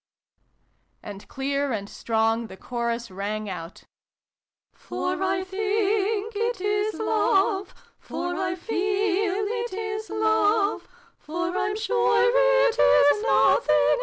[1.03, 3.83] And clear and strong the chorus rang out:"
[4.73, 10.87] For I think it is Love, For I feel it is Love,
[11.19, 13.97] For I'm sure it is nothing but Love